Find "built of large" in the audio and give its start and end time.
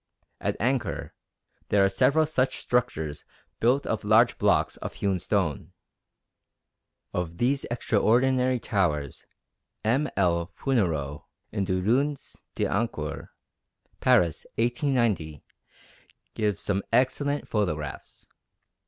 3.59-4.39